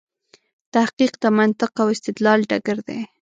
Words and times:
تحقیق 0.73 1.13
د 1.23 1.25
منطق 1.37 1.71
او 1.81 1.87
استدلال 1.95 2.39
ډګر 2.49 2.77
دی. 2.87 2.99